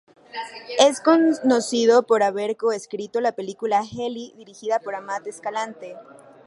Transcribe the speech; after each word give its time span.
Es 0.79 0.99
conocido 0.99 2.07
por 2.07 2.23
haber 2.23 2.57
co 2.57 2.71
escrito 2.71 3.21
la 3.21 3.33
película 3.33 3.83
Heli 3.83 4.33
dirigida 4.35 4.79
por 4.79 4.95
Amat 4.95 5.27
Escalante. 5.27 5.95